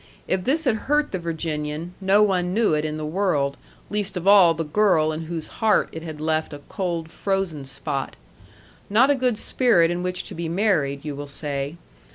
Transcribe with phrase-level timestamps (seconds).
[0.27, 3.55] If this had hurt the Virginian, no one knew it in the world,
[3.91, 8.15] least of all the girl in whose heart it had left a cold, frozen spot.
[8.89, 11.77] Not a good spirit in which to be married, you will say.